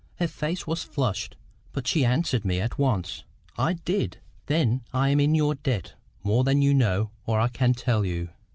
[0.15, 1.37] Her face was flushed.
[1.73, 3.23] But she answered me at once.
[3.55, 5.93] "I did." "Then I am in your debt
[6.23, 8.29] more than you know or I can tell you."